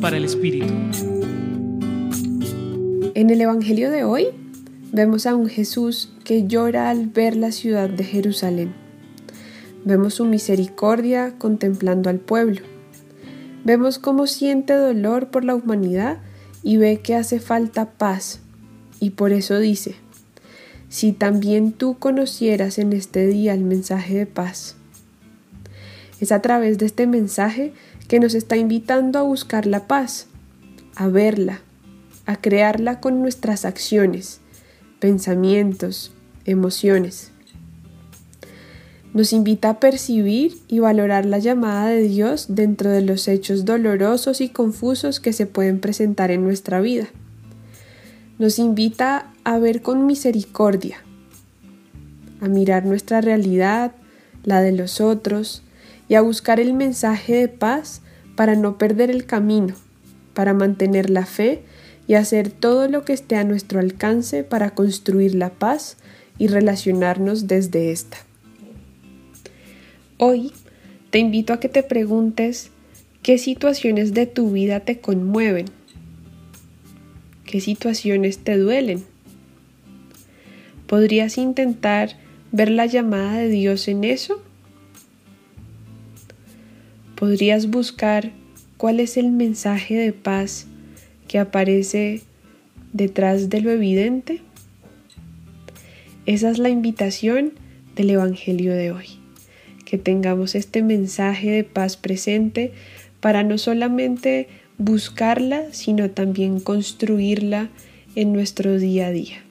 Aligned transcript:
Para 0.00 0.16
el 0.16 0.24
Espíritu. 0.24 0.72
En 3.14 3.30
el 3.30 3.40
Evangelio 3.40 3.90
de 3.90 4.02
hoy 4.02 4.28
vemos 4.92 5.26
a 5.26 5.36
un 5.36 5.46
Jesús 5.46 6.10
que 6.24 6.46
llora 6.46 6.88
al 6.88 7.08
ver 7.08 7.36
la 7.36 7.52
ciudad 7.52 7.90
de 7.90 8.02
Jerusalén. 8.02 8.74
Vemos 9.84 10.14
su 10.14 10.24
misericordia 10.24 11.34
contemplando 11.38 12.08
al 12.08 12.18
pueblo. 12.18 12.62
Vemos 13.64 13.98
cómo 13.98 14.26
siente 14.26 14.72
dolor 14.72 15.30
por 15.30 15.44
la 15.44 15.54
humanidad 15.54 16.18
y 16.62 16.78
ve 16.78 17.00
que 17.00 17.14
hace 17.14 17.38
falta 17.38 17.92
paz. 17.92 18.40
Y 19.00 19.10
por 19.10 19.32
eso 19.32 19.58
dice, 19.58 19.96
si 20.88 21.12
también 21.12 21.72
tú 21.72 21.98
conocieras 21.98 22.78
en 22.78 22.94
este 22.94 23.26
día 23.26 23.54
el 23.54 23.64
mensaje 23.64 24.14
de 24.14 24.26
paz. 24.26 24.76
Es 26.22 26.32
a 26.32 26.40
través 26.40 26.78
de 26.78 26.86
este 26.86 27.06
mensaje 27.06 27.74
que 28.08 28.18
nos 28.18 28.32
está 28.32 28.56
invitando 28.56 29.18
a 29.18 29.22
buscar 29.22 29.66
la 29.66 29.86
paz, 29.86 30.28
a 30.94 31.08
verla, 31.08 31.60
a 32.24 32.36
crearla 32.36 32.98
con 33.00 33.20
nuestras 33.20 33.66
acciones, 33.66 34.40
pensamientos, 35.00 36.14
emociones 36.46 37.32
nos 39.14 39.34
invita 39.34 39.68
a 39.70 39.80
percibir 39.80 40.56
y 40.68 40.78
valorar 40.78 41.26
la 41.26 41.38
llamada 41.38 41.88
de 41.88 42.02
Dios 42.02 42.46
dentro 42.48 42.90
de 42.90 43.02
los 43.02 43.28
hechos 43.28 43.64
dolorosos 43.64 44.40
y 44.40 44.48
confusos 44.48 45.20
que 45.20 45.34
se 45.34 45.46
pueden 45.46 45.80
presentar 45.80 46.30
en 46.30 46.42
nuestra 46.42 46.80
vida. 46.80 47.08
Nos 48.38 48.58
invita 48.58 49.30
a 49.44 49.58
ver 49.58 49.82
con 49.82 50.06
misericordia, 50.06 50.96
a 52.40 52.48
mirar 52.48 52.86
nuestra 52.86 53.20
realidad, 53.20 53.92
la 54.44 54.62
de 54.62 54.72
los 54.72 55.00
otros, 55.00 55.62
y 56.12 56.14
a 56.14 56.20
buscar 56.20 56.60
el 56.60 56.74
mensaje 56.74 57.32
de 57.32 57.48
paz 57.48 58.02
para 58.36 58.54
no 58.54 58.76
perder 58.76 59.10
el 59.10 59.24
camino, 59.24 59.74
para 60.34 60.52
mantener 60.52 61.08
la 61.08 61.24
fe 61.24 61.62
y 62.06 62.16
hacer 62.16 62.50
todo 62.50 62.86
lo 62.86 63.02
que 63.02 63.14
esté 63.14 63.36
a 63.36 63.44
nuestro 63.44 63.80
alcance 63.80 64.44
para 64.44 64.74
construir 64.74 65.34
la 65.34 65.48
paz 65.48 65.96
y 66.36 66.48
relacionarnos 66.48 67.46
desde 67.46 67.92
esta. 67.92 68.18
Hoy 70.18 70.52
te 71.08 71.18
invito 71.18 71.54
a 71.54 71.60
que 71.60 71.70
te 71.70 71.82
preguntes 71.82 72.68
qué 73.22 73.38
situaciones 73.38 74.12
de 74.12 74.26
tu 74.26 74.50
vida 74.50 74.80
te 74.80 75.00
conmueven, 75.00 75.64
qué 77.46 77.62
situaciones 77.62 78.36
te 78.36 78.58
duelen. 78.58 79.02
¿Podrías 80.86 81.38
intentar 81.38 82.18
ver 82.50 82.70
la 82.70 82.84
llamada 82.84 83.38
de 83.38 83.48
Dios 83.48 83.88
en 83.88 84.04
eso? 84.04 84.42
¿Podrías 87.22 87.70
buscar 87.70 88.32
cuál 88.78 88.98
es 88.98 89.16
el 89.16 89.30
mensaje 89.30 89.94
de 89.94 90.12
paz 90.12 90.66
que 91.28 91.38
aparece 91.38 92.22
detrás 92.92 93.48
de 93.48 93.60
lo 93.60 93.70
evidente? 93.70 94.40
Esa 96.26 96.50
es 96.50 96.58
la 96.58 96.68
invitación 96.68 97.52
del 97.94 98.10
Evangelio 98.10 98.74
de 98.74 98.90
hoy 98.90 99.06
que 99.84 99.98
tengamos 99.98 100.56
este 100.56 100.82
mensaje 100.82 101.48
de 101.52 101.62
paz 101.62 101.96
presente 101.96 102.72
para 103.20 103.44
no 103.44 103.56
solamente 103.56 104.48
buscarla, 104.78 105.66
sino 105.70 106.10
también 106.10 106.58
construirla 106.58 107.70
en 108.16 108.32
nuestro 108.32 108.80
día 108.80 109.06
a 109.06 109.10
día. 109.12 109.44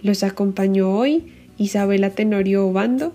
Los 0.00 0.24
acompañó 0.24 0.90
hoy 0.90 1.22
Isabela 1.56 2.10
Tenorio 2.10 2.66
Obando 2.66 3.14